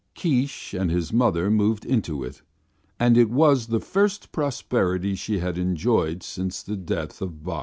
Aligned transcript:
Keesh 0.15 0.73
and 0.73 0.89
his 0.89 1.13
mother 1.13 1.51
moved 1.51 1.85
into 1.85 2.23
it, 2.23 2.41
and 2.99 3.15
it 3.19 3.29
was 3.29 3.67
the 3.67 3.79
first 3.79 4.31
prosperity 4.31 5.13
she 5.13 5.37
had 5.37 5.59
enjoyed 5.59 6.23
since 6.23 6.63
the 6.63 6.75
death 6.75 7.21
of 7.21 7.43
Bok. 7.43 7.59